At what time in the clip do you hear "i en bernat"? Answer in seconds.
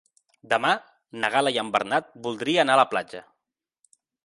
1.57-2.09